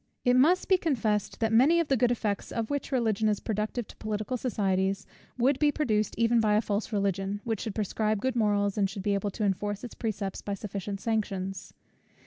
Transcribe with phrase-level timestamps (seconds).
[0.25, 3.87] It must be confessed, that many of the good effects, of which Religion is productive
[3.87, 5.05] to political societies,
[5.37, 9.03] would be produced even by a false Religion, which should prescribe good morals, and should
[9.03, 11.75] be able to enforce its precepts by sufficient sanctions.